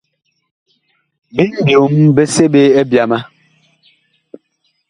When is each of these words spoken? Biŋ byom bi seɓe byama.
Biŋ 1.35 1.51
byom 1.65 1.93
bi 2.15 2.23
seɓe 2.35 2.61
byama. 2.89 3.19